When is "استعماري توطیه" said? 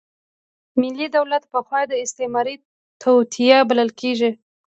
2.05-3.57